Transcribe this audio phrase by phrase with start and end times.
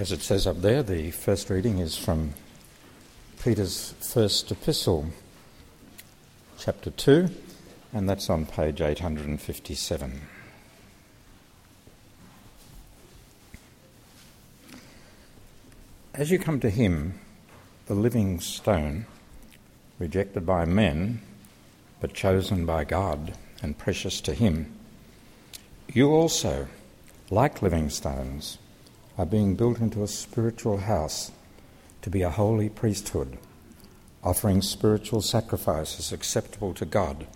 [0.00, 2.32] As it says up there, the first reading is from
[3.44, 5.10] Peter's first epistle,
[6.58, 7.28] chapter 2,
[7.92, 10.22] and that's on page 857.
[16.14, 17.20] As you come to him,
[17.84, 19.04] the living stone,
[19.98, 21.20] rejected by men,
[22.00, 24.72] but chosen by God and precious to him,
[25.92, 26.68] you also,
[27.28, 28.56] like living stones,
[29.20, 31.30] are being built into a spiritual house
[32.00, 33.36] to be a holy priesthood,
[34.24, 37.26] offering spiritual sacrifices acceptable to God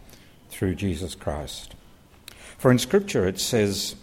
[0.49, 1.75] through Jesus Christ.
[2.57, 3.97] For in Scripture it says,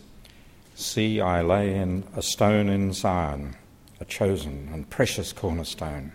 [0.76, 3.56] See, I lay in a stone in Zion,
[4.00, 6.12] a chosen and precious cornerstone,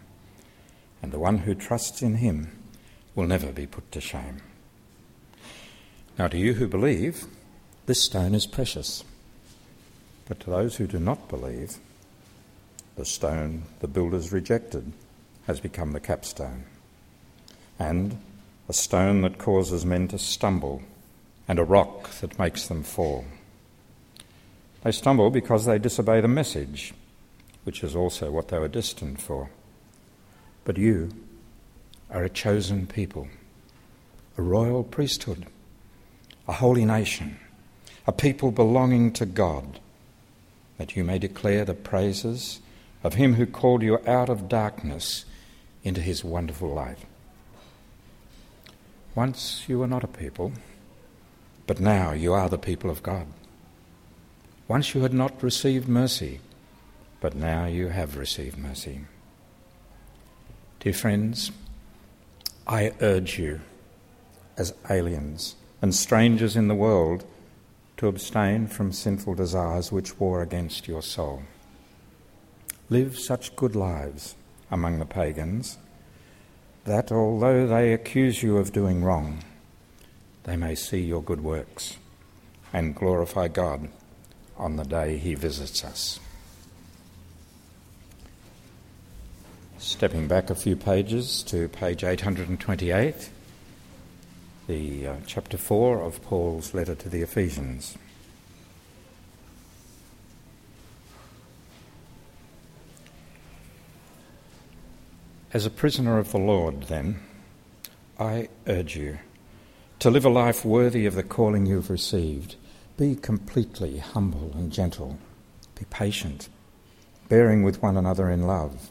[1.02, 2.56] and the one who trusts in him
[3.16, 4.40] will never be put to shame.
[6.16, 7.24] Now, to you who believe,
[7.86, 9.02] this stone is precious.
[10.26, 11.78] But to those who do not believe,
[12.96, 14.92] the stone the builders rejected
[15.46, 16.64] has become the capstone,
[17.78, 18.18] and
[18.68, 20.82] a stone that causes men to stumble,
[21.46, 23.24] and a rock that makes them fall.
[24.82, 26.92] They stumble because they disobey the message,
[27.62, 29.50] which is also what they were destined for.
[30.64, 31.12] But you
[32.10, 33.28] are a chosen people,
[34.36, 35.46] a royal priesthood,
[36.48, 37.38] a holy nation,
[38.06, 39.78] a people belonging to God
[40.78, 42.60] that you may declare the praises
[43.02, 45.24] of him who called you out of darkness
[45.82, 46.98] into his wonderful light.
[49.14, 50.52] Once you were not a people,
[51.66, 53.26] but now you are the people of God.
[54.68, 56.40] Once you had not received mercy,
[57.20, 59.00] but now you have received mercy.
[60.80, 61.50] Dear friends,
[62.66, 63.60] I urge you,
[64.56, 67.24] as aliens and strangers in the world,
[67.96, 71.42] to abstain from sinful desires which war against your soul.
[72.88, 74.34] Live such good lives
[74.70, 75.78] among the pagans
[76.84, 79.42] that although they accuse you of doing wrong,
[80.44, 81.96] they may see your good works
[82.72, 83.88] and glorify God
[84.56, 86.20] on the day He visits us.
[89.78, 93.30] Stepping back a few pages to page 828
[94.66, 97.96] the uh, chapter 4 of Paul's letter to the Ephesians.
[105.52, 107.20] As a prisoner of the Lord, then,
[108.18, 109.18] I urge you
[110.00, 112.56] to live a life worthy of the calling you've received.
[112.96, 115.18] Be completely humble and gentle.
[115.78, 116.48] Be patient,
[117.28, 118.90] bearing with one another in love.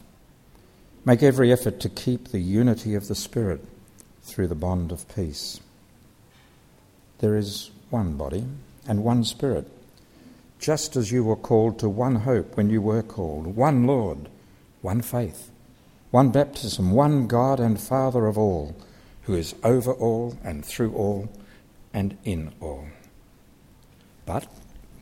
[1.04, 3.64] Make every effort to keep the unity of the Spirit
[4.24, 5.60] through the bond of peace.
[7.20, 8.46] There is one body
[8.88, 9.68] and one Spirit,
[10.60, 14.30] just as you were called to one hope when you were called, one Lord,
[14.82, 15.50] one faith,
[16.12, 18.76] one baptism, one God and Father of all,
[19.24, 21.30] who is over all and through all
[21.94, 22.86] and in all.
[24.26, 24.48] But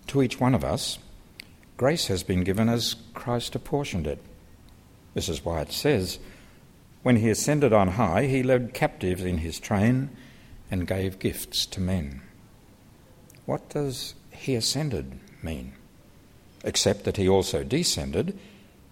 [0.07, 0.99] to each one of us,
[1.77, 4.19] grace has been given as Christ apportioned it.
[5.13, 6.19] This is why it says,
[7.01, 10.09] When he ascended on high, he led captives in his train
[10.73, 12.19] and gave gifts to men.
[13.45, 15.73] What does he ascended mean?
[16.63, 18.39] Except that he also descended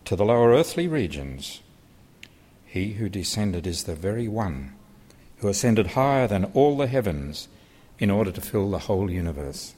[0.06, 1.62] to the lower earthly regions.
[2.68, 4.74] He who descended is the very one
[5.38, 7.47] who ascended higher than all the heavens
[7.97, 9.74] in order to fill the whole universe.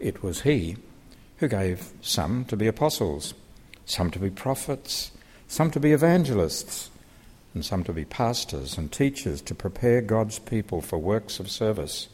[0.00, 0.76] It was he
[1.36, 3.32] who gave some to be apostles,
[3.86, 5.12] some to be prophets,
[5.46, 6.90] some to be evangelists
[7.54, 12.08] and some to be pastors and teachers to prepare God's people for works of service,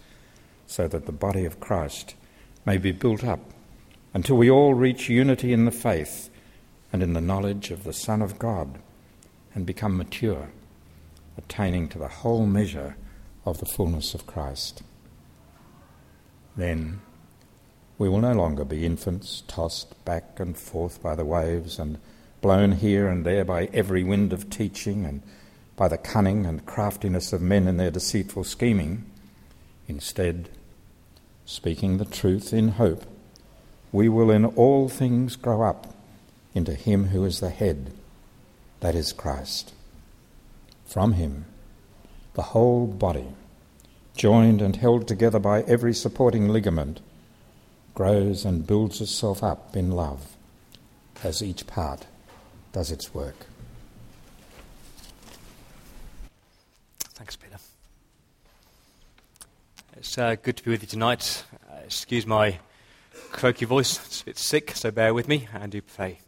[0.66, 2.14] so that the body of Christ
[2.64, 3.40] may be built up
[4.14, 6.30] until we all reach unity in the faith
[6.92, 8.78] and in the knowledge of the Son of God
[9.54, 10.50] and become mature,
[11.36, 12.96] attaining to the whole measure
[13.44, 14.82] of the fullness of Christ.
[16.56, 17.00] Then
[17.98, 21.98] we will no longer be infants tossed back and forth by the waves and
[22.44, 25.22] blown here and there by every wind of teaching and
[25.76, 29.02] by the cunning and craftiness of men in their deceitful scheming.
[29.88, 30.50] Instead,
[31.46, 33.02] speaking the truth in hope,
[33.92, 35.94] we will in all things grow up
[36.54, 37.94] into Him who is the head,
[38.80, 39.72] that is Christ.
[40.84, 41.46] From Him,
[42.34, 43.28] the whole body,
[44.18, 47.00] joined and held together by every supporting ligament,
[47.94, 50.36] grows and builds itself up in love
[51.22, 52.04] as each part
[52.74, 53.36] does its work.
[56.98, 57.56] Thanks, Peter.
[59.96, 61.44] It's uh, good to be with you tonight.
[61.70, 62.58] Uh, excuse my
[63.30, 64.04] croaky voice.
[64.04, 66.18] It's a bit sick, so bear with me and do pray.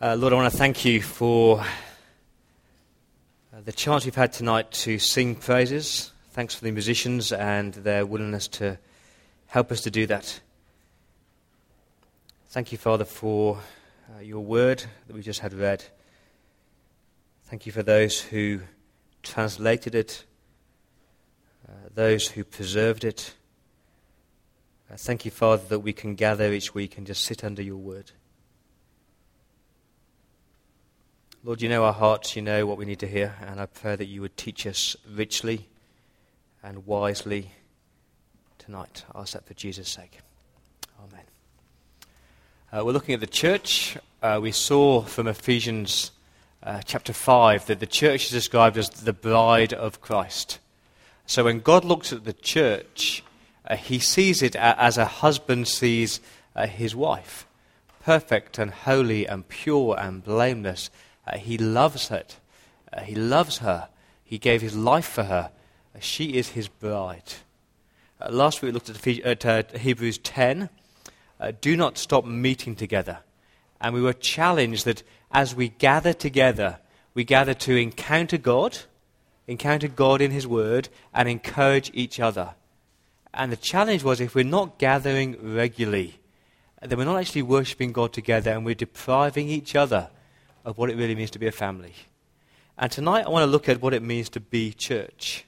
[0.00, 1.64] Uh, Lord, I want to thank you for uh,
[3.64, 6.12] the chance we've had tonight to sing praises.
[6.30, 8.78] Thanks for the musicians and their willingness to
[9.48, 10.40] help us to do that.
[12.50, 13.58] Thank you, Father, for
[14.14, 15.84] uh, your word that we just had read.
[17.44, 18.60] Thank you for those who
[19.22, 20.24] translated it,
[21.68, 23.34] uh, those who preserved it.
[24.90, 27.76] Uh, thank you, Father, that we can gather each week and just sit under your
[27.76, 28.12] word.
[31.42, 33.94] Lord, you know our hearts, you know what we need to hear, and I pray
[33.94, 35.68] that you would teach us richly
[36.62, 37.52] and wisely
[38.58, 39.04] tonight.
[39.14, 40.18] I ask that for Jesus' sake.
[40.98, 41.35] Amen.
[42.72, 43.96] Uh, we're looking at the church.
[44.20, 46.10] Uh, we saw from Ephesians
[46.64, 50.58] uh, chapter 5 that the church is described as the bride of Christ.
[51.26, 53.22] So when God looks at the church,
[53.68, 56.18] uh, he sees it as a husband sees
[56.56, 57.46] uh, his wife
[58.02, 60.90] perfect and holy and pure and blameless.
[61.24, 62.40] Uh, he loves it.
[63.04, 63.88] He loves her.
[64.24, 65.52] He gave his life for her.
[66.00, 67.34] She is his bride.
[68.28, 70.68] last week we looked at, at Hebrews 10.
[71.38, 73.18] Uh, do not stop meeting together.
[73.80, 76.78] And we were challenged that as we gather together,
[77.14, 78.78] we gather to encounter God,
[79.46, 82.54] encounter God in His Word, and encourage each other.
[83.34, 86.18] And the challenge was if we're not gathering regularly,
[86.80, 90.08] then we're not actually worshipping God together and we're depriving each other
[90.64, 91.94] of what it really means to be a family.
[92.78, 95.44] And tonight I want to look at what it means to be church.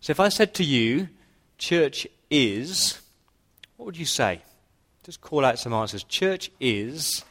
[0.00, 1.08] So if I said to you,
[1.58, 3.00] church is,
[3.76, 4.42] what would you say?
[5.08, 6.04] Just call out some answers.
[6.04, 7.24] Church is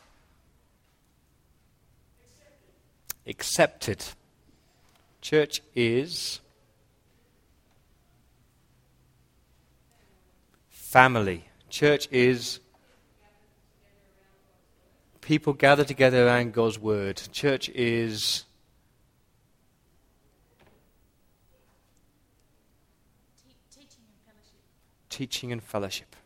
[3.27, 4.03] accepted.
[5.21, 6.39] Church is
[10.71, 11.45] family.
[11.69, 12.62] Church is
[15.21, 17.21] people gather together around God's word.
[17.31, 18.45] Church is
[25.12, 26.16] teaching and fellowship.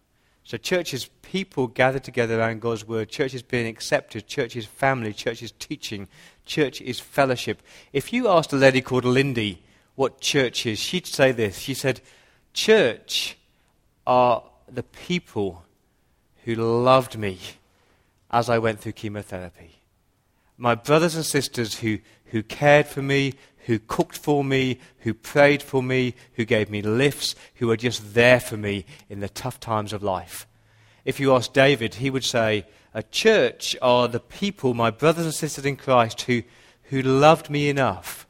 [0.51, 3.07] So, church is people gathered together around God's word.
[3.07, 4.27] Church is being accepted.
[4.27, 5.13] Church is family.
[5.13, 6.09] Church is teaching.
[6.45, 7.61] Church is fellowship.
[7.93, 9.63] If you asked a lady called Lindy
[9.95, 11.57] what church is, she'd say this.
[11.57, 12.01] She said,
[12.51, 13.37] Church
[14.05, 15.63] are the people
[16.43, 17.39] who loved me
[18.29, 19.79] as I went through chemotherapy.
[20.57, 25.61] My brothers and sisters who, who cared for me, who cooked for me, who prayed
[25.61, 29.59] for me, who gave me lifts, who were just there for me in the tough
[29.59, 30.47] times of life.
[31.05, 35.33] If you ask David, he would say, A church are the people, my brothers and
[35.33, 36.43] sisters in Christ, who,
[36.83, 38.27] who loved me enough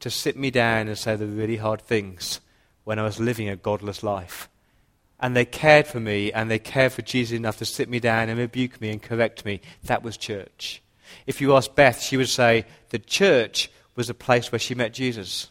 [0.00, 2.40] to sit me down and say the really hard things
[2.84, 4.48] when I was living a godless life.
[5.18, 8.28] And they cared for me, and they cared for Jesus enough to sit me down
[8.28, 9.60] and rebuke me and correct me.
[9.84, 10.82] That was church.
[11.26, 14.92] If you ask Beth, she would say the church was a place where she met
[14.92, 15.50] Jesus.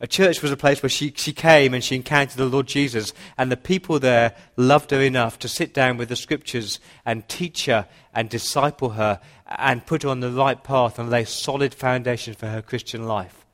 [0.00, 3.12] A church was a place where she, she came and she encountered the Lord Jesus,
[3.38, 7.66] and the people there loved her enough to sit down with the scriptures and teach
[7.66, 12.36] her and disciple her and put her on the right path and lay solid foundations
[12.36, 13.46] for her Christian life.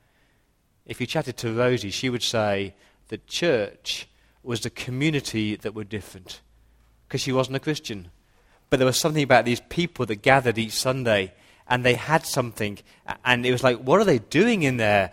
[0.86, 2.74] If you chatted to Rosie, she would say
[3.08, 4.08] that church
[4.42, 6.40] was the community that were different
[7.06, 8.10] because she wasn't a Christian.
[8.70, 11.32] But there was something about these people that gathered each Sunday
[11.70, 12.78] and they had something.
[13.24, 15.12] And it was like, what are they doing in there?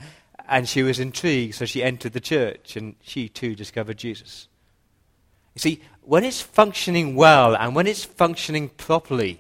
[0.50, 4.48] And she was intrigued, so she entered the church and she too discovered Jesus.
[5.56, 9.40] You see, when it's functioning well and when it's functioning properly,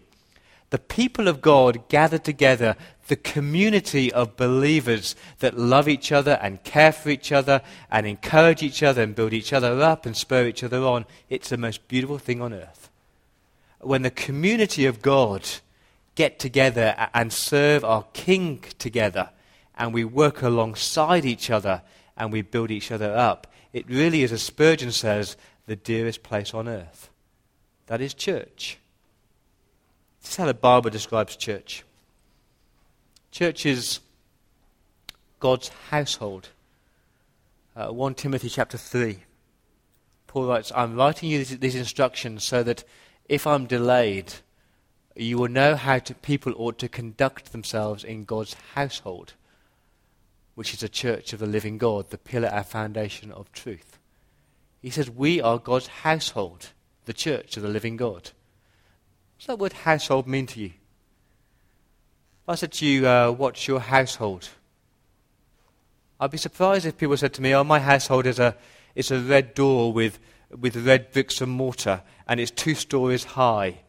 [0.69, 2.75] the people of God gather together,
[3.07, 8.61] the community of believers that love each other and care for each other and encourage
[8.61, 11.05] each other and build each other up and spur each other on.
[11.29, 12.89] It's the most beautiful thing on earth.
[13.79, 15.47] When the community of God
[16.17, 19.29] get together and serve our King together
[19.77, 21.83] and we work alongside each other
[22.17, 26.55] and we build each other up, it really is, as Spurgeon says, the dearest place
[26.55, 27.11] on earth.
[27.85, 28.79] That is church.
[30.21, 31.83] This is how the Bible describes church.
[33.29, 33.99] Church is
[35.39, 36.49] God's household.
[37.75, 39.19] Uh, 1 Timothy chapter 3.
[40.25, 42.83] Paul writes, I'm writing you these, these instructions so that
[43.29, 44.33] if I'm delayed,
[45.21, 49.33] you will know how to, people ought to conduct themselves in God's household,
[50.55, 53.99] which is a church of the living God, the pillar and foundation of truth.
[54.81, 56.69] He says, We are God's household,
[57.05, 58.13] the church of the living God.
[58.13, 60.71] What does that word household mean to you?
[62.43, 64.49] If I said to you, uh, What's your household?
[66.19, 68.55] I'd be surprised if people said to me, Oh, my household is a,
[68.95, 70.19] is a red door with
[70.49, 73.79] with red bricks and mortar and it's two stories high.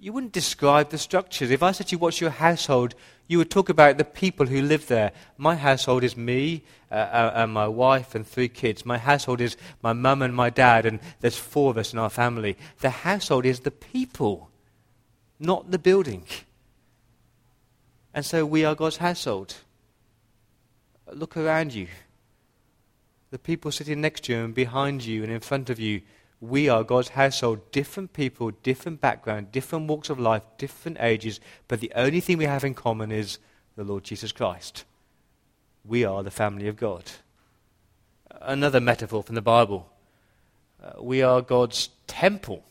[0.00, 1.50] You wouldn't describe the structures.
[1.50, 2.94] If I said to you, What's your household?
[3.28, 5.12] you would talk about the people who live there.
[5.36, 8.86] My household is me uh, uh, and my wife and three kids.
[8.86, 12.10] My household is my mum and my dad, and there's four of us in our
[12.10, 12.56] family.
[12.80, 14.50] The household is the people,
[15.40, 16.24] not the building.
[18.14, 19.56] And so we are God's household.
[21.12, 21.88] Look around you.
[23.30, 26.02] The people sitting next to you and behind you and in front of you,
[26.40, 27.70] we are God's household.
[27.72, 32.44] Different people, different background, different walks of life, different ages, but the only thing we
[32.44, 33.38] have in common is
[33.76, 34.84] the Lord Jesus Christ.
[35.84, 37.04] We are the family of God.
[38.40, 39.88] Another metaphor from the Bible.
[40.82, 42.64] Uh, we are God's temple.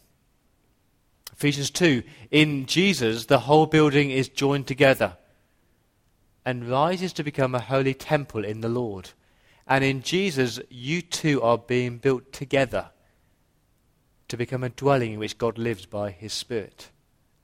[1.34, 5.18] Ephesians 2 In Jesus, the whole building is joined together
[6.46, 9.10] and rises to become a holy temple in the Lord.
[9.68, 12.92] And in Jesus, you two are being built together
[14.36, 16.90] to become a dwelling in which God lives by his Spirit.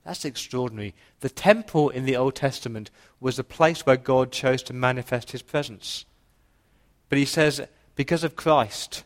[0.04, 0.94] That's extraordinary.
[1.20, 5.40] The temple in the Old Testament was the place where God chose to manifest his
[5.40, 6.04] presence.
[7.08, 7.62] But he says,
[7.96, 9.04] because of Christ,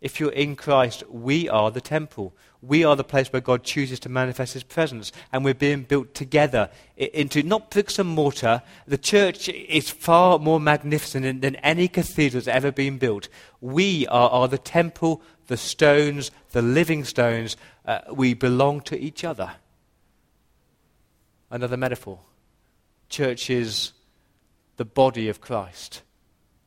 [0.00, 2.34] if you're in Christ, we are the temple.
[2.60, 5.10] We are the place where God chooses to manifest his presence.
[5.32, 8.62] And we're being built together into not bricks and mortar.
[8.86, 13.28] The church is far more magnificent than any cathedral that's ever been built.
[13.60, 17.56] We are, are the temple, the stones, the living stones.
[17.86, 19.52] Uh, we belong to each other.
[21.50, 22.18] Another metaphor.
[23.08, 23.92] Church is
[24.76, 26.02] the body of Christ.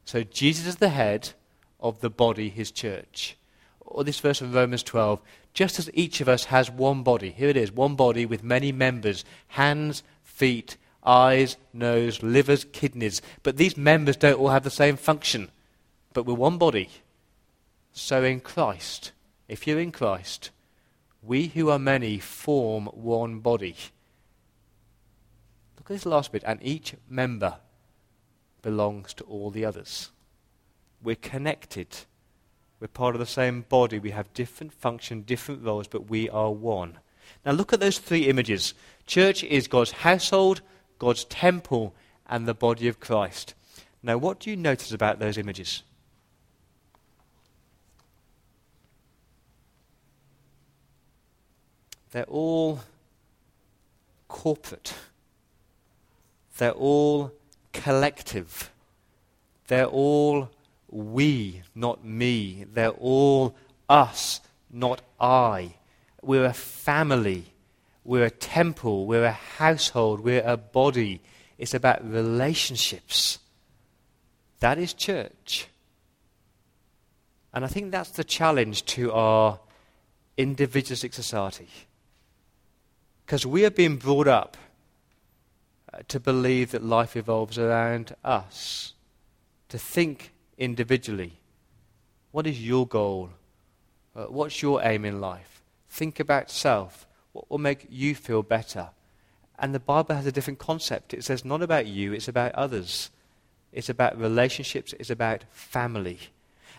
[0.05, 1.33] So Jesus is the head
[1.79, 3.35] of the body, his church.
[3.81, 5.21] Or this verse from Romans 12
[5.53, 8.71] just as each of us has one body, here it is, one body with many
[8.71, 13.21] members hands, feet, eyes, nose, livers, kidneys.
[13.43, 15.49] But these members don't all have the same function.
[16.13, 16.89] But we're one body.
[17.91, 19.11] So in Christ,
[19.47, 20.51] if you're in Christ,
[21.21, 23.75] we who are many form one body.
[25.77, 26.43] Look at this last bit.
[26.45, 27.57] And each member
[28.61, 30.11] belongs to all the others.
[31.01, 31.87] We're connected.
[32.79, 33.99] We're part of the same body.
[33.99, 36.99] We have different function, different roles, but we are one.
[37.45, 38.73] Now look at those three images.
[39.05, 40.61] Church is God's household,
[40.97, 41.93] God's temple,
[42.27, 43.53] and the body of Christ.
[44.01, 45.83] Now, what do you notice about those images?
[52.11, 52.79] They're all
[54.27, 54.93] corporate.
[56.57, 57.31] They're all
[57.73, 58.71] collective.
[59.67, 60.49] They're all
[60.91, 62.65] we, not me.
[62.71, 63.55] They're all
[63.87, 64.41] us,
[64.71, 65.75] not I.
[66.21, 67.45] We're a family.
[68.03, 69.05] We're a temple.
[69.05, 70.21] We're a household.
[70.21, 71.21] We're a body.
[71.57, 73.39] It's about relationships.
[74.59, 75.67] That is church.
[77.53, 79.59] And I think that's the challenge to our
[80.37, 81.69] individualistic society.
[83.25, 84.57] Because we are being brought up
[85.93, 88.93] uh, to believe that life evolves around us,
[89.69, 91.39] to think individually.
[92.31, 93.31] What is your goal?
[94.15, 95.63] Uh, what's your aim in life?
[95.89, 97.07] Think about self.
[97.31, 98.89] What will make you feel better?
[99.57, 101.13] And the Bible has a different concept.
[101.13, 103.09] It says not about you, it's about others.
[103.71, 106.19] It's about relationships, it's about family.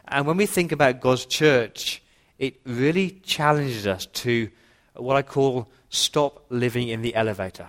[0.09, 2.03] And when we think about God's church,
[2.39, 4.51] it really challenges us to
[4.95, 7.69] what I call stop living in the elevator.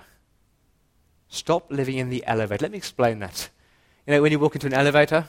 [1.30, 2.64] Stop living in the elevator.
[2.64, 3.50] Let me explain that.
[4.08, 5.28] You know, when you walk into an elevator,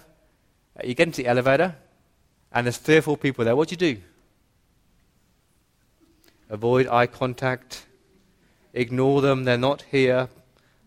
[0.84, 1.76] you get into the elevator,
[2.52, 3.56] and there's three or four people there.
[3.56, 4.02] What do you do?
[6.48, 7.86] Avoid eye contact.
[8.74, 9.44] Ignore them.
[9.44, 10.28] They're not here.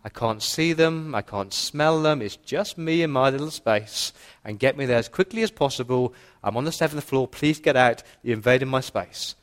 [0.04, 1.15] I can't see them.
[1.15, 2.22] I can't smell them.
[2.22, 4.13] It's just me in my little space.
[4.44, 6.13] And get me there as quickly as possible.
[6.44, 7.27] I'm on the seventh floor.
[7.27, 8.04] Please get out.
[8.22, 9.36] You're invading my space.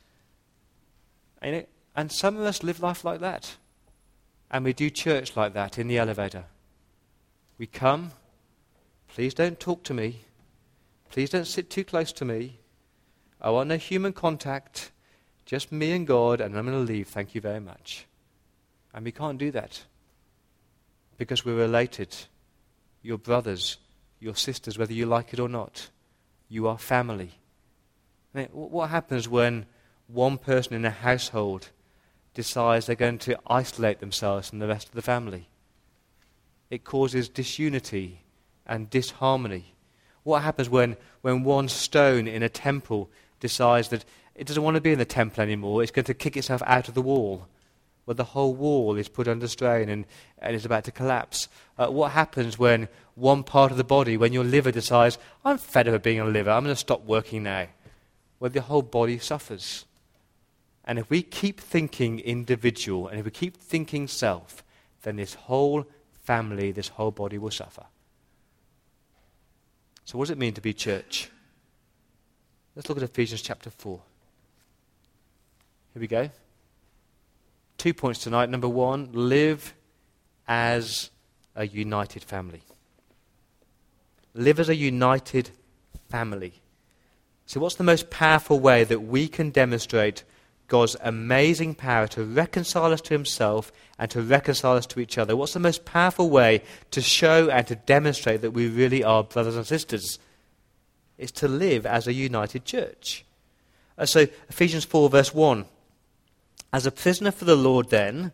[1.41, 3.57] And, and some of us live life like that.
[4.49, 6.45] And we do church like that in the elevator.
[7.57, 8.11] We come.
[9.09, 10.21] Please don't talk to me.
[11.13, 12.59] Please don't sit too close to me.
[13.39, 14.91] I want no human contact,
[15.45, 17.07] just me and God, and I'm going to leave.
[17.07, 18.07] Thank you very much.
[18.95, 19.83] And we can't do that
[21.19, 22.15] because we're related.
[23.03, 23.77] Your brothers,
[24.19, 25.91] your sisters, whether you like it or not.
[26.49, 27.33] You are family.
[28.51, 29.67] What happens when
[30.07, 31.69] one person in a household
[32.33, 35.47] decides they're going to isolate themselves from the rest of the family?
[36.71, 38.21] It causes disunity
[38.65, 39.72] and disharmony.
[40.23, 44.81] What happens when, when one stone in a temple decides that it doesn't want to
[44.81, 47.47] be in the temple anymore, it's going to kick itself out of the wall?
[48.05, 50.05] Well, the whole wall is put under strain and,
[50.39, 51.47] and is about to collapse.
[51.77, 55.87] Uh, what happens when one part of the body, when your liver decides, I'm fed
[55.87, 57.67] up of being a liver, I'm going to stop working now?
[58.43, 59.85] where the whole body suffers.
[60.83, 64.65] And if we keep thinking individual and if we keep thinking self,
[65.03, 65.85] then this whole
[66.23, 67.85] family, this whole body will suffer.
[70.05, 71.29] So, what does it mean to be church?
[72.75, 73.99] Let's look at Ephesians chapter 4.
[75.93, 76.29] Here we go.
[77.77, 78.49] Two points tonight.
[78.49, 79.73] Number one, live
[80.47, 81.09] as
[81.55, 82.61] a united family.
[84.33, 85.51] Live as a united
[86.09, 86.53] family.
[87.45, 90.23] So, what's the most powerful way that we can demonstrate
[90.73, 95.35] God's amazing power to reconcile us to Himself and to reconcile us to each other?
[95.35, 99.55] What's the most powerful way to show and to demonstrate that we really are brothers
[99.55, 100.17] and sisters?
[101.19, 103.23] It's to live as a united church.
[103.99, 105.65] Uh, so, Ephesians 4, verse 1.
[106.73, 108.31] As a prisoner for the Lord, then,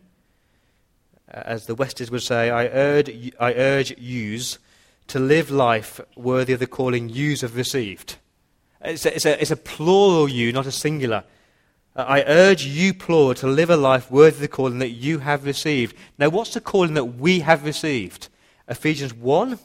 [1.30, 4.58] uh, as the Westers would say, I urge, I urge yous
[5.08, 8.16] to live life worthy of the calling yous have received.
[8.80, 11.24] It's a, it's a, it's a plural you, not a singular.
[12.08, 15.44] I urge you, plural, to live a life worthy of the calling that you have
[15.44, 15.96] received.
[16.18, 18.28] Now, what's the calling that we have received?
[18.68, 19.58] Ephesians 1,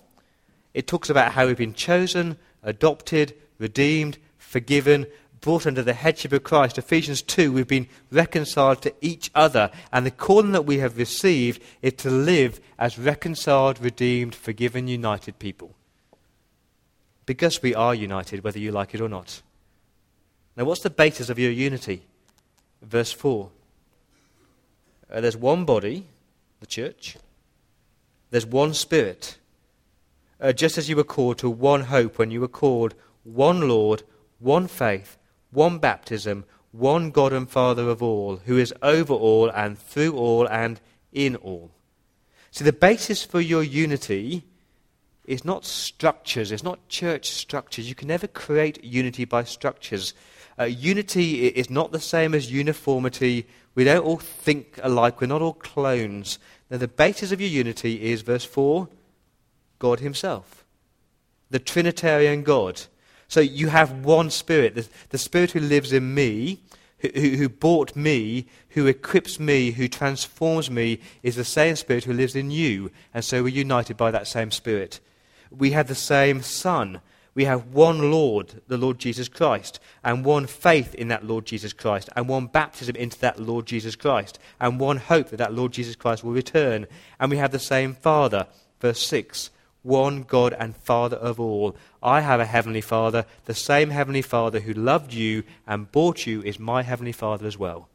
[0.74, 5.06] it talks about how we've been chosen, adopted, redeemed, forgiven,
[5.42, 6.78] brought under the headship of Christ.
[6.78, 9.70] Ephesians 2, we've been reconciled to each other.
[9.92, 15.38] And the calling that we have received is to live as reconciled, redeemed, forgiven, united
[15.38, 15.76] people.
[17.28, 19.44] Because we are united, whether you like it or not.
[20.58, 22.02] Now, what's the basis of your unity?
[22.82, 23.50] Verse 4.
[25.12, 26.08] Uh, there's one body,
[26.60, 27.18] the church.
[28.32, 29.38] There's one spirit.
[30.40, 34.04] Uh, just as you were called to one hope when you were called, one Lord,
[34.40, 35.18] one faith
[35.56, 40.48] one baptism, one God and Father of all, who is over all and through all
[40.48, 40.80] and
[41.12, 41.72] in all.
[42.52, 44.44] So the basis for your unity
[45.24, 47.90] is not structures, it's not church structures.
[47.90, 50.14] You can never create unity by structures.
[50.58, 53.46] Uh, unity is not the same as uniformity.
[53.74, 56.40] We don't all think alike, we're not all clones.
[56.70, 58.88] Now, the basis of your unity is, verse 4,
[59.80, 60.66] God Himself,
[61.50, 62.82] the Trinitarian God.
[63.28, 66.60] So you have one Spirit, the, the Spirit who lives in me,
[67.00, 72.14] who, who bought me, who equips me, who transforms me, is the same Spirit who
[72.14, 72.92] lives in you.
[73.14, 75.00] And so we're united by that same Spirit.
[75.52, 77.02] We have the same Son.
[77.36, 81.74] We have one Lord, the Lord Jesus Christ, and one faith in that Lord Jesus
[81.74, 85.74] Christ, and one baptism into that Lord Jesus Christ, and one hope that that Lord
[85.74, 86.88] Jesus Christ will return.
[87.20, 88.48] And we have the same Father.
[88.80, 89.52] Verse 6
[89.86, 91.76] one God and Father of all.
[92.02, 93.26] I have a heavenly Father.
[93.46, 97.58] The same heavenly Father who loved you and bought you is my heavenly Father as
[97.58, 97.88] well.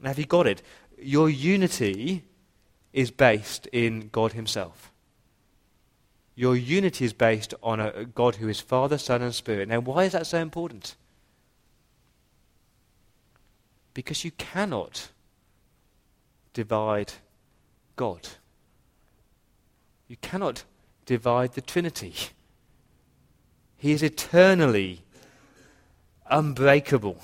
[0.00, 0.62] Now, have you got it?
[0.98, 2.24] Your unity
[2.92, 4.92] is based in God Himself.
[6.36, 9.68] Your unity is based on a God who is Father, Son, and Spirit.
[9.68, 10.96] Now, why is that so important?
[13.92, 15.10] Because you cannot
[16.52, 17.12] divide
[17.94, 18.28] God.
[20.08, 20.64] You cannot
[21.06, 22.14] divide the Trinity.
[23.76, 25.02] He is eternally
[26.30, 27.20] unbreakable.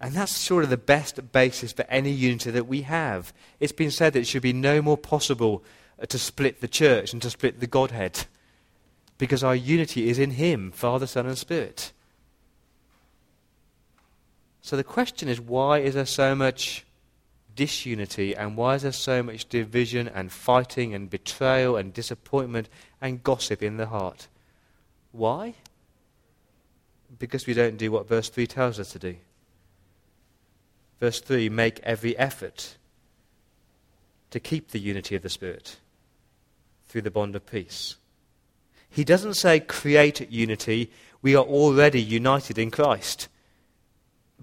[0.00, 3.32] And that's sort of the best basis for any unity that we have.
[3.58, 5.64] It's been said that it should be no more possible
[6.00, 8.26] Uh, to split the church and to split the Godhead.
[9.16, 11.92] Because our unity is in Him, Father, Son, and Spirit.
[14.60, 16.84] So the question is why is there so much
[17.54, 22.68] disunity and why is there so much division and fighting and betrayal and disappointment
[23.00, 24.26] and gossip in the heart?
[25.12, 25.54] Why?
[27.16, 29.16] Because we don't do what verse 3 tells us to do.
[30.98, 32.76] Verse 3 make every effort
[34.30, 35.76] to keep the unity of the Spirit
[36.94, 37.96] through the bond of peace.
[38.88, 43.26] He doesn't say create unity, we are already united in Christ.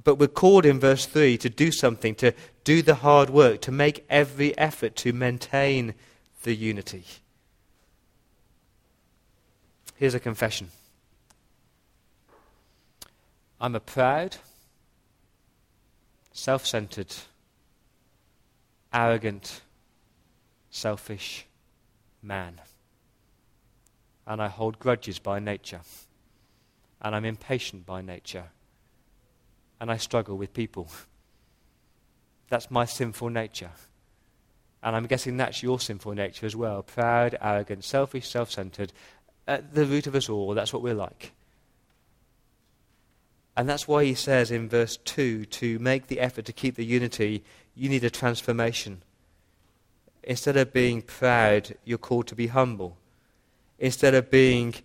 [0.04, 2.34] But we're called in verse 3 to do something, to
[2.66, 5.94] do the hard work, to make every effort to maintain
[6.44, 7.06] the unity.
[9.96, 10.72] Here's a confession
[13.62, 14.36] I'm a proud,
[16.34, 17.16] self centered,
[18.92, 19.62] arrogant,
[20.70, 21.46] selfish
[22.22, 22.62] man.
[24.26, 25.82] And I hold grudges by nature.
[27.02, 28.50] And I'm impatient by nature
[29.82, 30.88] and I struggle with people.
[32.50, 33.72] That's my sinful nature.
[34.84, 38.94] And I'm guessing that's your sinful nature as well proud, arrogant, selfish, self centered.
[39.48, 41.34] At the root of us all, that's what we're like.
[43.58, 46.86] And that's why he says in verse 2 to make the effort to keep the
[46.86, 47.44] unity,
[47.76, 49.02] you need a transformation.
[50.24, 52.98] Instead of being proud, you're called to be humble.
[53.80, 54.76] Instead of being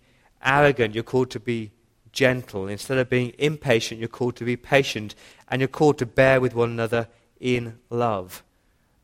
[0.43, 1.71] arrogant, you're called to be
[2.11, 2.67] gentle.
[2.67, 5.13] Instead of being impatient, you're called to be patient.
[5.47, 7.07] And you're called to bear with one another
[7.39, 8.43] in love.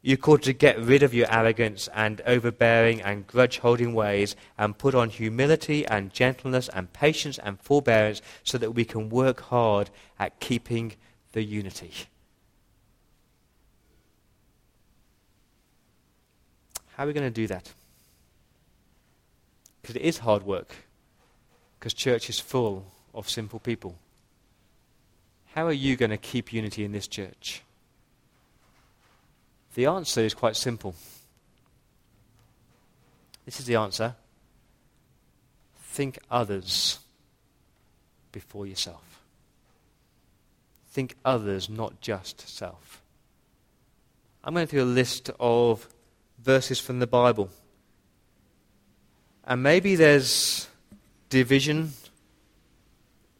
[0.02, 4.78] You're called to get rid of your arrogance and overbearing and grudge holding ways and
[4.78, 9.90] put on humility and gentleness and patience and forbearance so that we can work hard
[10.20, 10.96] at keeping
[11.32, 11.94] the unity.
[16.96, 17.72] How are we going to do that?
[19.82, 20.76] Because it is hard work.
[21.80, 23.96] Because church is full of simple people.
[25.54, 27.62] How are you going to keep unity in this church?
[29.76, 30.96] The answer is quite simple.
[33.46, 34.16] This is the answer.
[35.78, 37.00] Think others
[38.32, 39.22] before yourself.
[40.90, 43.02] Think others, not just self.
[44.44, 45.88] I'm going through a list of
[46.44, 47.50] verses from the Bible.
[49.46, 50.68] And maybe there's
[51.30, 51.94] division,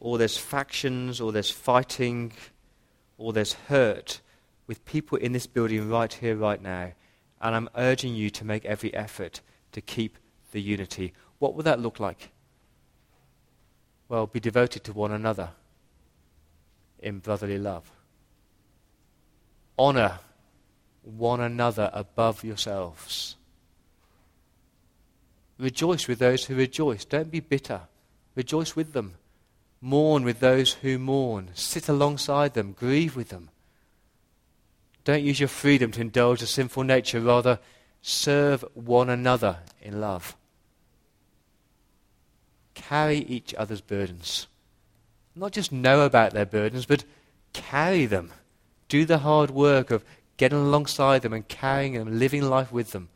[0.00, 2.32] or there's factions, or there's fighting,
[3.18, 4.20] or there's hurt
[4.66, 6.92] with people in this building right here, right now.
[7.40, 9.40] And I'm urging you to make every effort
[9.72, 10.18] to keep
[10.52, 11.12] the unity.
[11.38, 12.30] What would that look like?
[14.08, 15.50] Well, be devoted to one another
[16.98, 17.90] in brotherly love.
[19.78, 20.20] Honor
[21.04, 23.36] one another above yourselves.
[25.58, 27.04] Rejoice with those who rejoice.
[27.04, 27.82] Don't be bitter.
[28.34, 29.14] Rejoice with them.
[29.80, 31.50] Mourn with those who mourn.
[31.54, 32.72] Sit alongside them.
[32.72, 33.50] Grieve with them.
[35.04, 37.20] Don't use your freedom to indulge a sinful nature.
[37.20, 37.60] Rather,
[38.00, 40.34] serve one another in love.
[42.74, 44.48] Carry each other's burdens.
[45.36, 47.04] Not just know about their burdens, but
[47.52, 48.32] carry them.
[48.88, 50.04] Do the hard work of
[50.36, 53.08] getting alongside them and carrying them, living life with them.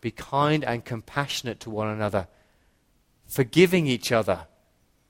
[0.00, 2.28] Be kind and compassionate to one another,
[3.26, 4.46] forgiving each other,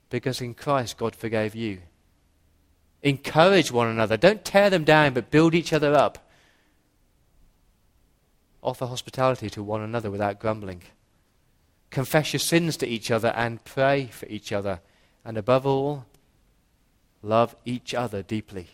[0.09, 1.79] because in Christ God forgave you.
[3.03, 4.17] Encourage one another.
[4.17, 6.31] Don't tear them down, but build each other up.
[8.63, 10.83] Offer hospitality to one another without grumbling.
[11.91, 14.81] Confess your sins to each other and pray for each other.
[15.25, 16.05] And above all,
[17.23, 18.69] love each other deeply.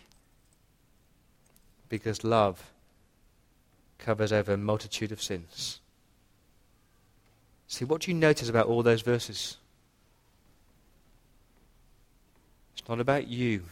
[1.89, 2.71] Because love
[3.97, 5.79] covers over a multitude of sins.
[7.67, 9.57] See, what do you notice about all those verses?
[12.77, 13.63] It's not about you.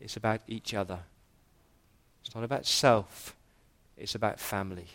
[0.00, 1.00] It's about each other.
[2.24, 3.34] It's not about self,
[3.96, 4.86] it's about family.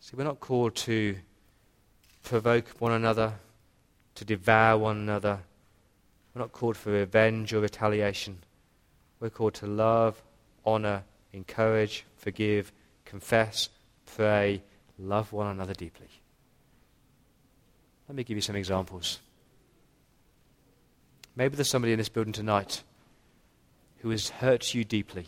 [0.00, 1.16] See, we're not called to
[2.24, 3.34] provoke one another,
[4.14, 5.40] to devour one another.
[6.34, 8.38] We're not called for revenge or retaliation.
[9.20, 10.22] We're called to love,
[10.64, 11.02] honor,
[11.32, 12.72] encourage, forgive,
[13.04, 13.68] confess,
[14.06, 14.62] pray,
[14.98, 16.08] love one another deeply.
[18.08, 19.20] Let me give you some examples.
[21.36, 22.82] Maybe there's somebody in this building tonight
[23.98, 25.26] who has hurt you deeply,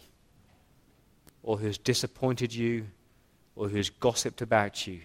[1.43, 2.87] or who has disappointed you,
[3.57, 5.01] or who has gossiped about you.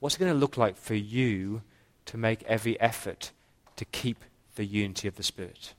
[0.00, 1.62] What's it going to look like for you
[2.06, 3.30] to make every effort
[3.76, 4.24] to keep
[4.56, 5.74] the unity of the Spirit?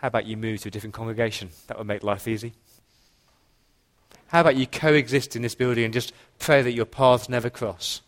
[0.00, 1.50] How about you move to a different congregation?
[1.66, 2.54] That would make life easy.
[4.28, 8.00] How about you coexist in this building and just pray that your paths never cross?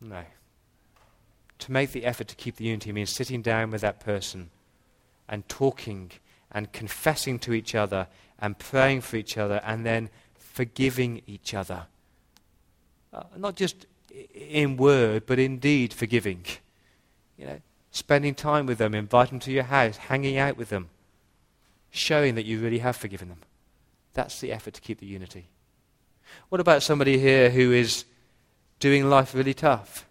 [0.00, 0.24] No
[1.64, 4.50] to make the effort to keep the unity means sitting down with that person
[5.30, 6.10] and talking
[6.52, 8.06] and confessing to each other
[8.38, 11.86] and praying for each other and then forgiving each other.
[13.14, 13.86] Uh, not just
[14.34, 16.44] in word, but in deed forgiving.
[17.38, 17.60] You know,
[17.94, 20.90] spending time with them, inviting them to your house, hanging out with them,
[21.90, 23.38] showing that you really have forgiven them.
[24.14, 25.46] That's the effort to keep the unity.
[26.48, 28.04] What about somebody here who is
[28.80, 30.06] doing life really tough?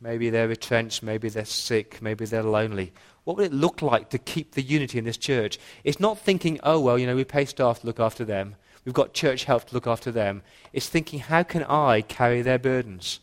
[0.00, 2.94] Maybe they're retrenched, maybe they're sick, maybe they're lonely.
[3.24, 5.58] What would it look like to keep the unity in this church?
[5.84, 8.56] It's not thinking, oh, well, you know, we pay staff to look after them.
[8.86, 10.40] We've got church help to look after them.
[10.72, 13.20] It's thinking, how can I carry their burdens?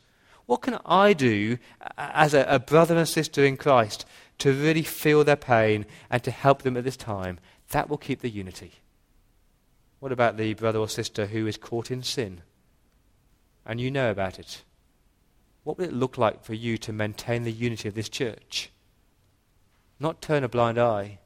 [0.47, 1.59] What can I do
[1.97, 4.05] as a, a brother and sister in Christ
[4.39, 7.39] to really feel their pain and to help them at this time?
[7.69, 8.71] That will keep the unity.
[9.99, 12.41] What about the brother or sister who is caught in sin?
[13.65, 14.63] And you know about it
[15.67, 18.71] what would it look like for you to maintain the unity of this church?
[19.99, 21.19] Not turn a blind eye,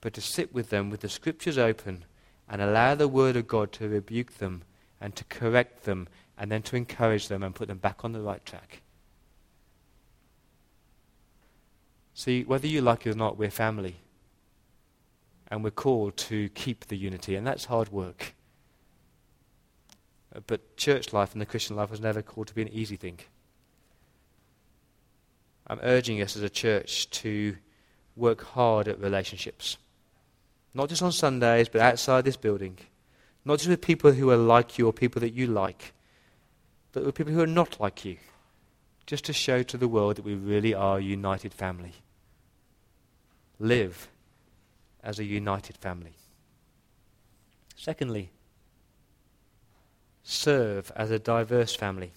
[0.00, 2.04] but to sit with them with the scriptures open
[2.48, 4.64] and allow the word of God to rebuke them
[5.00, 8.20] and to correct them and then to encourage them and put them back on the
[8.20, 8.82] right track.
[12.14, 13.96] See, whether you like it or not, we're family.
[15.48, 18.34] And we're called to keep the unity, and that's hard work.
[20.34, 22.96] Uh, but church life and the Christian life was never called to be an easy
[22.96, 23.18] thing.
[25.66, 27.56] I'm urging us as a church to
[28.16, 29.76] work hard at relationships.
[30.74, 32.78] Not just on Sundays, but outside this building.
[33.44, 35.92] Not just with people who are like you or people that you like,
[36.92, 38.16] but with people who are not like you.
[39.06, 41.94] Just to show to the world that we really are a united family.
[43.58, 44.08] Live
[45.02, 46.12] as a united family.
[47.76, 48.30] Secondly,
[50.22, 52.12] serve as a diverse family.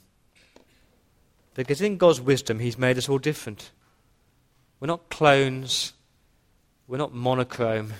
[1.55, 3.71] Because in God's wisdom, He's made us all different.
[4.79, 5.93] We're not clones,
[6.87, 7.93] we're not monochrome.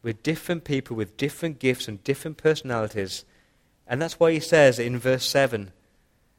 [0.00, 3.24] We're different people with different gifts and different personalities.
[3.86, 5.72] And that's why He says in verse 7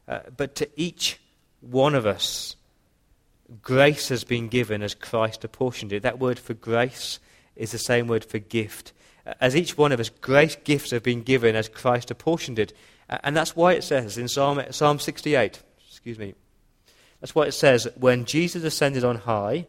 [0.10, 1.20] uh, But to each
[1.62, 2.56] one of us,
[3.62, 6.04] grace has been given as Christ apportioned it.
[6.04, 7.20] That word for grace
[7.56, 8.92] is the same word for gift.
[9.40, 12.74] As each one of us, grace gifts have been given as Christ apportioned it.
[13.08, 16.34] And that's why it says in Psalm, Psalm 68, excuse me,
[17.20, 19.68] that's why it says, when Jesus ascended on high,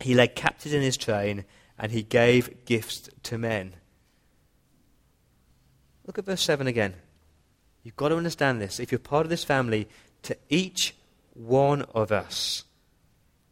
[0.00, 1.44] he led captives in his train
[1.78, 3.74] and he gave gifts to men.
[6.06, 6.94] Look at verse 7 again.
[7.86, 8.80] You've got to understand this.
[8.80, 9.86] If you're part of this family,
[10.24, 10.96] to each
[11.34, 12.64] one of us,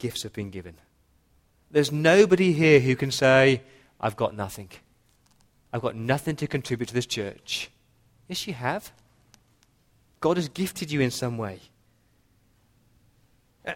[0.00, 0.74] gifts have been given.
[1.70, 3.62] There's nobody here who can say,
[4.00, 4.70] I've got nothing.
[5.72, 7.70] I've got nothing to contribute to this church.
[8.26, 8.90] Yes, you have.
[10.18, 11.60] God has gifted you in some way.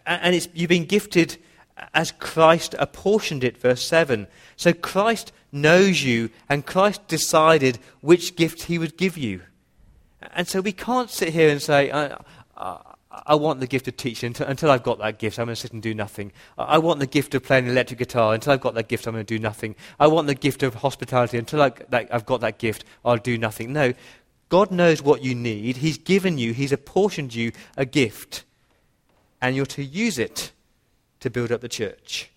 [0.04, 1.36] And you've been gifted
[1.94, 4.26] as Christ apportioned it, verse 7.
[4.56, 9.42] So Christ knows you, and Christ decided which gift he would give you.
[10.32, 11.90] And so we can't sit here and say,
[13.26, 14.34] I want the gift of teaching.
[14.38, 16.32] Until, I've got that gift, I'm going to sit and do nothing.
[16.56, 18.34] I want the gift of playing electric guitar.
[18.34, 19.76] Until I've got that gift, I'm going to do nothing.
[19.98, 21.38] I want the gift of hospitality.
[21.38, 23.72] Until I, that, I've got that gift, I'll do nothing.
[23.72, 23.94] No,
[24.48, 25.78] God knows what you need.
[25.78, 28.44] He's given you, He's apportioned you a gift.
[29.40, 30.52] And you're to use it
[31.20, 32.30] to build up the church.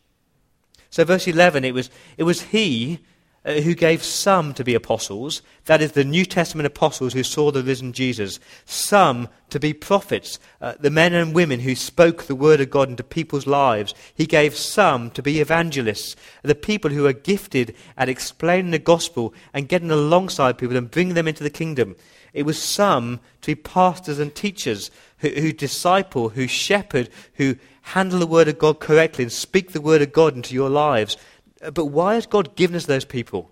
[0.89, 2.99] So, verse 11, it was, it was He
[3.43, 7.51] uh, who gave some to be apostles, that is, the New Testament apostles who saw
[7.51, 12.35] the risen Jesus, some to be prophets, uh, the men and women who spoke the
[12.35, 13.93] word of God into people's lives.
[14.13, 19.33] He gave some to be evangelists, the people who are gifted at explaining the gospel
[19.53, 21.95] and getting alongside people and bringing them into the kingdom.
[22.33, 28.19] It was some to be pastors and teachers who, who disciple, who shepherd, who handle
[28.19, 31.17] the word of God correctly and speak the word of God into your lives.
[31.61, 33.51] But why has God given us those people?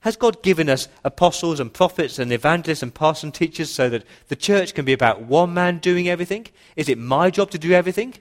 [0.00, 4.04] Has God given us apostles and prophets and evangelists and pastors and teachers so that
[4.28, 6.46] the church can be about one man doing everything?
[6.76, 8.14] Is it my job to do everything?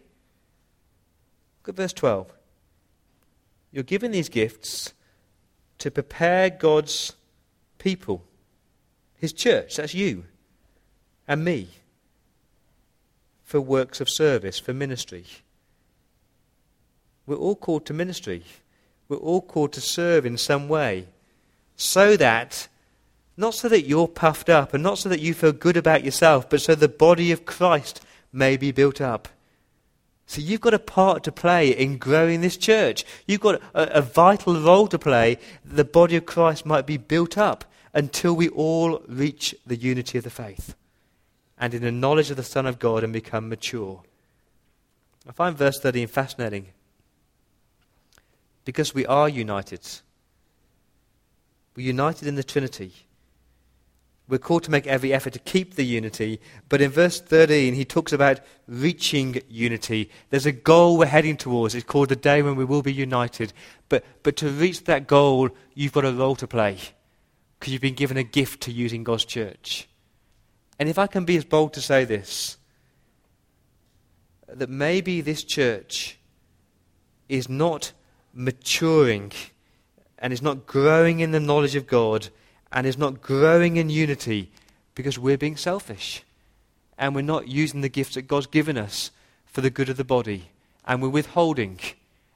[1.62, 2.32] Look at verse 12.
[3.72, 4.94] You're given these gifts
[5.78, 7.14] to prepare God's
[7.78, 8.24] people,
[9.18, 10.24] His church, that's you
[11.28, 11.70] and me,
[13.44, 15.26] for works of service, for ministry.
[17.26, 18.44] We're all called to ministry.
[19.08, 21.08] We're all called to serve in some way.
[21.76, 22.68] So that,
[23.38, 26.50] not so that you're puffed up and not so that you feel good about yourself,
[26.50, 29.28] but so the body of Christ may be built up.
[30.28, 33.06] So you've got a part to play in growing this church.
[33.28, 35.38] You've got a, a, vital role to play.
[35.64, 37.64] The body of Christ might be built up
[37.94, 40.76] until we all reach the unity of the faith
[41.58, 44.02] and in the knowledge of the Son of God and become mature.
[45.28, 46.68] I find verse 13 fascinating
[48.66, 49.82] because we are united.
[51.76, 52.94] We're united in the Trinity.
[54.28, 56.42] We're called to make every effort to keep the unity.
[56.68, 60.10] But in verse 13, he talks about reaching unity.
[60.32, 61.76] There's a goal we're heading towards.
[61.76, 63.54] It's called the day when we will be united.
[63.88, 66.80] But, but to reach that goal, you've got a role to play
[67.60, 69.88] because you've been given a gift to use in God's church.
[70.80, 72.58] And if I can be as bold to say this,
[74.48, 76.18] that maybe this church
[77.30, 77.92] is not
[78.36, 79.32] maturing
[80.20, 82.28] and is not growing in the knowledge of God
[82.72, 84.52] and is not growing in unity
[84.94, 86.24] because we're being selfish
[86.98, 89.12] and we're not using the gifts that God's given us
[89.46, 90.50] for the good of the body
[90.86, 91.80] and we're withholding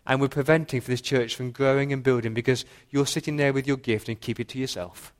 [0.07, 3.67] and we're preventing for this church from growing and building because you're sitting there with
[3.67, 5.13] your gift and keep it to yourself.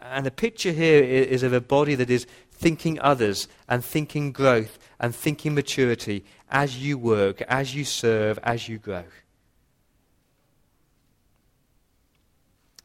[0.00, 4.78] And the picture here is of a body that is thinking others and thinking growth
[4.98, 9.04] and thinking maturity as you work, as you serve, as you grow.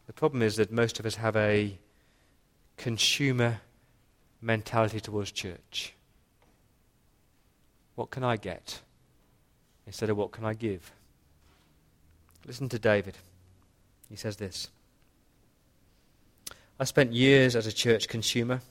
[0.07, 1.77] The problem is that most of us have a
[2.77, 3.61] consumer
[4.41, 5.93] mentality towards church.
[7.95, 8.81] What can I get?
[9.85, 10.91] Instead of what can I give?
[12.45, 13.17] Listen to David.
[14.09, 14.69] He says this.
[16.79, 18.61] I spent years as a church consumer.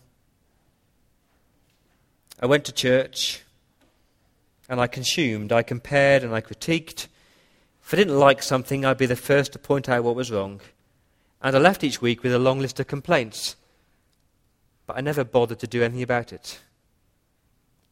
[2.40, 3.42] I went to church
[4.68, 7.06] and I consumed, I compared and I critiqued.
[7.84, 10.60] If I didn't like something, I'd be the first to point out what was wrong.
[11.42, 13.56] And I left each week with a long list of complaints.
[14.86, 16.60] But I never bothered to do anything about it.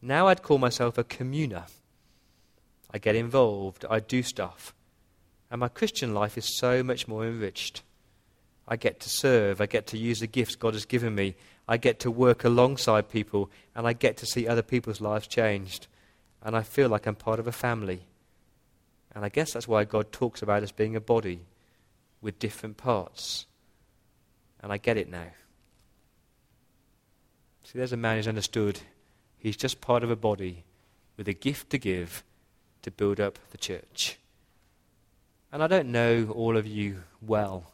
[0.00, 1.64] Now I'd call myself a communer.
[2.92, 4.72] I get involved, I do stuff.
[5.50, 7.82] And my Christian life is so much more enriched.
[8.68, 11.34] I get to serve, I get to use the gifts God has given me,
[11.68, 15.88] I get to work alongside people, and I get to see other people's lives changed.
[16.42, 18.02] And I feel like I'm part of a family.
[19.14, 21.40] And I guess that's why God talks about us being a body
[22.20, 23.46] with different parts.
[24.62, 25.28] And I get it now.
[27.64, 28.80] See, there's a man who's understood
[29.38, 30.64] he's just part of a body
[31.16, 32.22] with a gift to give
[32.83, 34.18] to build up the church.
[35.52, 37.72] And I don't know all of you well.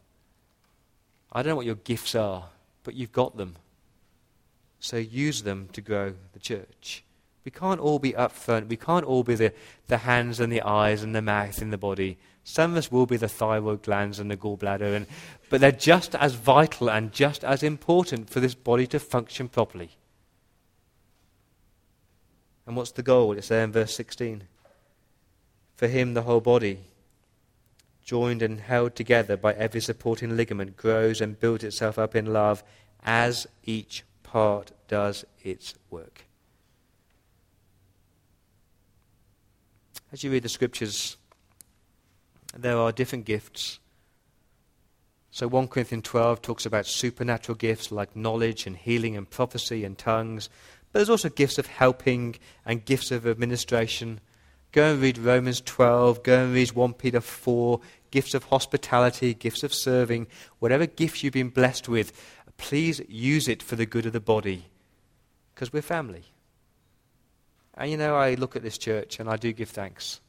[1.33, 2.49] I don't know what your gifts are,
[2.85, 3.57] but you've got them.
[4.81, 7.05] So use them to grow the church.
[7.45, 8.69] We can't all be up front.
[8.69, 9.53] We can't all be the,
[9.87, 12.19] the hands and the eyes and the mouth in the body.
[12.49, 15.09] Some of us will be the thyroid glands and the gallbladder, and,
[15.51, 19.91] but they're just as vital and just as important for this body to function properly.
[22.65, 23.37] And what's the goal?
[23.37, 24.45] It's there in verse 16.
[25.75, 26.79] For him, the whole body,
[28.05, 32.63] joined and held together by every supporting ligament, grows and builds itself up in love
[33.03, 36.27] as each part does its work.
[40.13, 41.17] As you read the scriptures,
[42.57, 43.79] there are different gifts.
[45.31, 49.99] So 1 Corinthians 12 talks about supernatural gifts like knowledge and healing and prophecy and
[49.99, 50.49] tongues.
[50.93, 54.21] But there's also gifts of helping and gifts of administration.
[54.73, 56.23] Go and read Romans 12.
[56.23, 60.27] Go and read 1 Peter 4 gifts of hospitality, gifts of serving,
[60.59, 62.13] whatever gift you've been blessed with,
[62.57, 64.67] please use it for the good of the body
[65.55, 66.25] because we're family.
[67.75, 70.21] And you know, I look at this church and I do give thanks.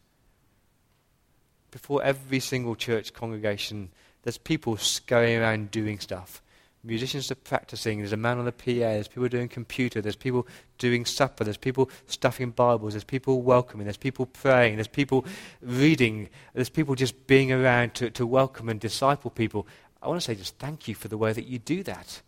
[1.71, 3.89] Before every single church congregation,
[4.23, 4.77] there's people
[5.07, 6.41] going around doing stuff
[6.87, 10.47] musicians are practicing, there's a man on the PA, there's people doing computer, there's people
[10.77, 15.25] doing supper, there's people stuffing Bibles, there's people welcoming, there's people praying, there's people
[15.61, 19.67] reading, there's people just being around to, to welcome and disciple people.
[20.01, 22.21] I want to say just thank you for the way that you do that.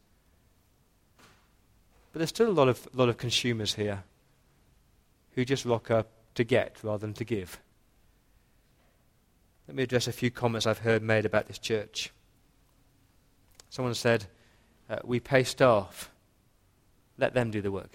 [2.11, 4.03] But there's still a lot of, lot of consumers here
[5.33, 7.59] who just rock up to get rather than to give.
[9.69, 12.11] Let me address a few comments I've heard made about this church.
[13.69, 14.25] Someone said,
[14.89, 16.09] uh, we pay staff.
[17.19, 17.91] Let them do the work.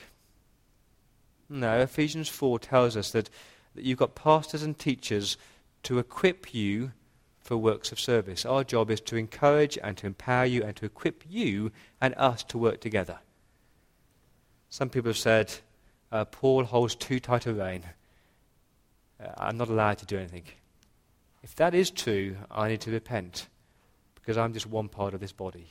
[1.48, 3.28] No, Ephesians 4 tells us that,
[3.74, 5.36] that you've got pastors and teachers
[5.82, 6.92] to equip you
[7.40, 8.46] for works of service.
[8.46, 12.44] Our job is to encourage and to empower you and to equip you and us
[12.44, 13.18] to work together.
[14.70, 15.52] Some people have said,
[16.12, 17.82] uh, Paul holds too tight a rein.
[19.20, 20.44] Uh, I'm not allowed to do anything.
[21.44, 23.48] If that is true, I need to repent
[24.14, 25.68] because I'm just one part of this body.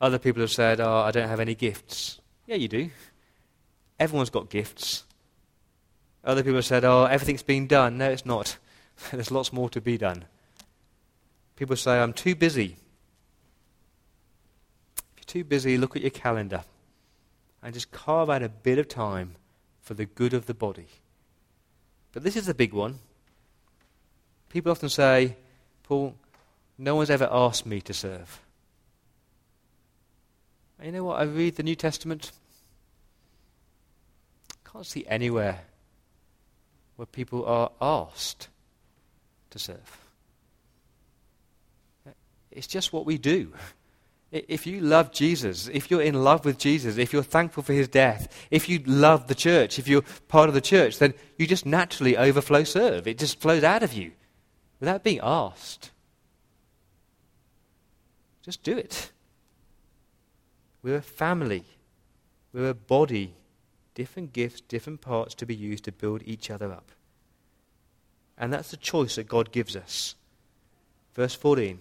[0.00, 2.22] Other people have said, Oh, I don't have any gifts.
[2.46, 2.88] Yeah, you do.
[3.98, 5.04] Everyone's got gifts.
[6.24, 7.98] Other people have said, Oh, everything's been done.
[7.98, 8.56] No, it's not.
[9.12, 10.24] There's lots more to be done.
[11.56, 12.78] People say, I'm too busy.
[14.96, 16.64] If you're too busy, look at your calendar
[17.62, 19.34] and just carve out a bit of time
[19.82, 20.88] for the good of the body.
[22.12, 23.00] But this is the big one.
[24.50, 25.36] People often say,
[25.84, 26.14] Paul,
[26.76, 28.40] no one's ever asked me to serve.
[30.78, 31.20] And you know what?
[31.20, 32.32] I read the New Testament.
[34.52, 35.60] I can't see anywhere
[36.96, 38.48] where people are asked
[39.50, 39.98] to serve.
[42.50, 43.52] It's just what we do.
[44.32, 47.88] If you love Jesus, if you're in love with Jesus, if you're thankful for his
[47.88, 51.66] death, if you love the church, if you're part of the church, then you just
[51.66, 53.06] naturally overflow serve.
[53.06, 54.12] It just flows out of you
[54.80, 55.90] without being asked.
[58.42, 59.12] Just do it.
[60.82, 61.64] We're a family.
[62.52, 63.34] We're a body.
[63.94, 66.90] Different gifts, different parts to be used to build each other up.
[68.38, 70.14] And that's the choice that God gives us.
[71.14, 71.80] Verse 14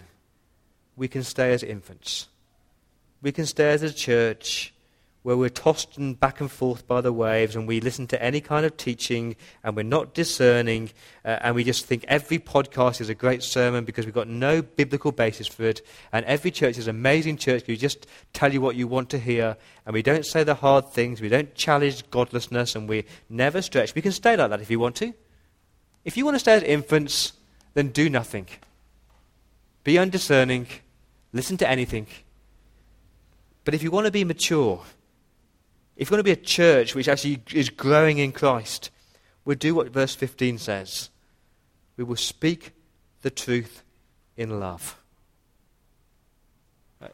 [0.99, 2.27] we can stay as infants.
[3.21, 4.73] We can stay as a church
[5.23, 8.65] where we're tossed back and forth by the waves and we listen to any kind
[8.65, 10.89] of teaching and we're not discerning
[11.25, 14.61] uh, and we just think every podcast is a great sermon because we've got no
[14.61, 15.81] biblical basis for it
[16.13, 19.19] and every church is an amazing church who just tell you what you want to
[19.19, 23.61] hear and we don't say the hard things, we don't challenge godlessness and we never
[23.61, 23.93] stretch.
[23.95, 25.13] We can stay like that if you want to.
[26.05, 27.33] If you want to stay as infants,
[27.73, 28.47] then do nothing.
[29.83, 30.67] Be undiscerning,
[31.33, 32.07] listen to anything
[33.69, 34.81] But if you want to be mature,
[35.99, 38.89] if you want to be a church which actually is growing in Christ,
[39.43, 41.09] we'll do what verse 15 says.
[41.97, 42.71] We will speak
[43.21, 43.83] the truth
[44.37, 44.97] in love.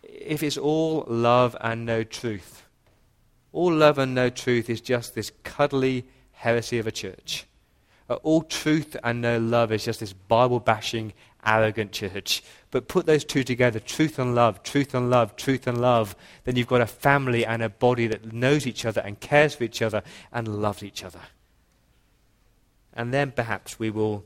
[0.03, 2.63] If it's all love and no truth,
[3.51, 7.47] all love and no truth is just this cuddly heresy of a church.
[8.09, 11.13] Uh, all truth and no love is just this Bible bashing,
[11.45, 12.43] arrogant church.
[12.71, 16.55] But put those two together truth and love, truth and love, truth and love then
[16.55, 19.81] you've got a family and a body that knows each other and cares for each
[19.81, 21.21] other and loves each other.
[22.93, 24.23] And then perhaps we will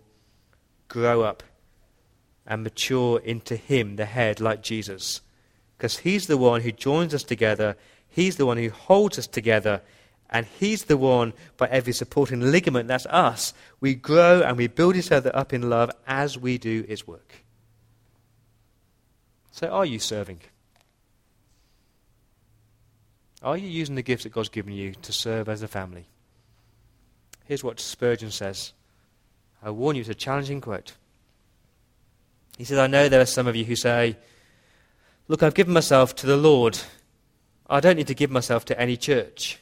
[0.87, 1.43] grow up
[2.45, 5.21] and mature into Him, the head, like Jesus.
[5.77, 7.77] Because He's the one who joins us together,
[8.07, 9.81] He's the one who holds us together,
[10.29, 13.53] and He's the one, by every supporting ligament, that's us.
[13.79, 17.43] We grow and we build each other up in love as we do His work.
[19.51, 20.39] So, are you serving?
[23.41, 26.05] Are you using the gifts that God's given you to serve as a family?
[27.45, 28.73] Here's what Spurgeon says.
[29.63, 30.93] I warn you, it's a challenging quote.
[32.57, 34.17] He says, I know there are some of you who say,
[35.27, 36.79] Look, I've given myself to the Lord.
[37.69, 39.59] I don't need to give myself to any church.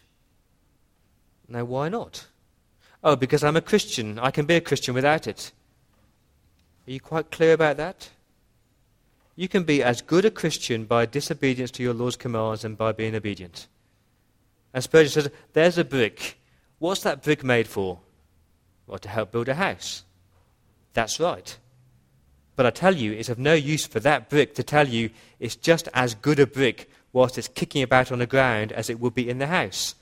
[1.47, 2.27] Now, why not?
[3.03, 4.19] Oh, because I'm a Christian.
[4.19, 5.51] I can be a Christian without it.
[6.87, 8.09] Are you quite clear about that?
[9.35, 12.91] You can be as good a Christian by disobedience to your Lord's commands and by
[12.91, 13.67] being obedient.
[14.73, 16.39] And Spurgeon says, There's a brick.
[16.79, 17.99] What's that brick made for?
[18.87, 20.03] Well, to help build a house.
[20.93, 21.57] That's right.
[22.55, 25.55] But I tell you, it's of no use for that brick to tell you it's
[25.55, 29.13] just as good a brick whilst it's kicking about on the ground as it would
[29.13, 29.93] be in the house.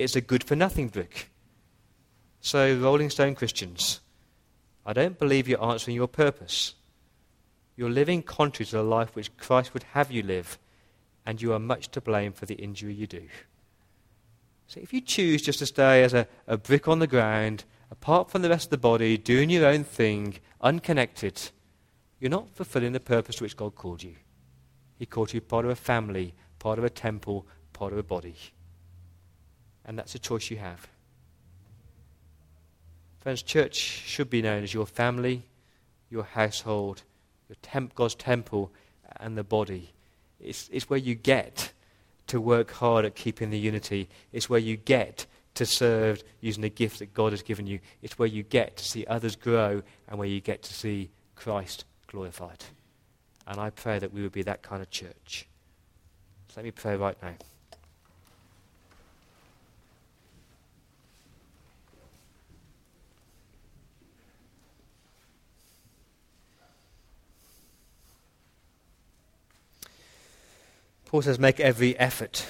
[0.00, 1.30] It's a good for nothing brick.
[2.40, 4.00] So, Rolling Stone Christians,
[4.86, 6.74] I don't believe you're answering your purpose.
[7.76, 10.58] You're living contrary to the life which Christ would have you live,
[11.26, 13.28] and you are much to blame for the injury you do.
[14.68, 18.30] So, if you choose just to stay as a, a brick on the ground, apart
[18.30, 21.50] from the rest of the body, doing your own thing, unconnected,
[22.18, 24.14] you're not fulfilling the purpose to which God called you.
[24.98, 28.36] He called you part of a family, part of a temple, part of a body.
[29.84, 30.86] And that's a choice you have.
[33.20, 35.42] Friends, church should be known as your family,
[36.08, 37.02] your household,
[37.48, 38.72] your temp- God's temple,
[39.16, 39.90] and the body.
[40.40, 41.72] It's, it's where you get
[42.28, 44.08] to work hard at keeping the unity.
[44.32, 47.80] It's where you get to serve using the gifts that God has given you.
[48.02, 51.84] It's where you get to see others grow and where you get to see Christ
[52.06, 52.64] glorified.
[53.46, 55.46] And I pray that we would be that kind of church.
[56.48, 57.34] So let me pray right now.
[71.10, 72.46] Paul says, make every effort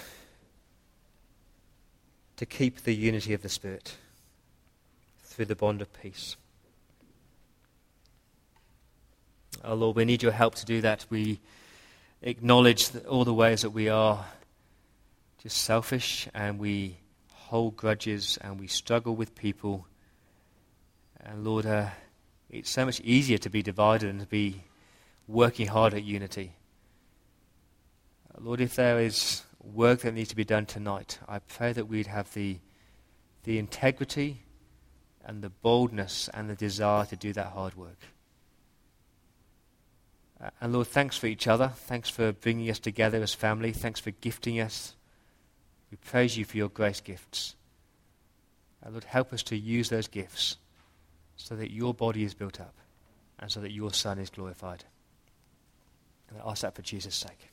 [2.37, 3.97] to keep the unity of the Spirit
[5.25, 6.37] through the bond of peace.
[9.65, 11.07] Oh Lord, we need your help to do that.
[11.09, 11.41] We
[12.21, 14.27] acknowledge all the ways that we are
[15.43, 16.99] just selfish and we
[17.33, 19.87] hold grudges and we struggle with people.
[21.19, 21.87] And Lord, uh,
[22.51, 24.65] it's so much easier to be divided than to be
[25.27, 26.53] working hard at unity.
[28.41, 31.86] Uh, Lord, if there is work that needs to be done tonight, I pray that
[31.86, 32.59] we'd have the,
[33.45, 34.43] the integrity
[35.24, 37.99] and the boldness and the desire to do that hard work.
[40.43, 41.72] Uh, and Lord, thanks for each other.
[41.74, 43.72] Thanks for bringing us together as family.
[43.72, 44.95] Thanks for gifting us.
[45.91, 47.57] We praise you for your grace gifts.
[48.82, 50.57] And Lord, help us to use those gifts
[51.36, 52.74] so that your body is built up
[53.38, 54.84] and so that your Son is glorified.
[56.28, 57.49] And I ask that for Jesus' sake.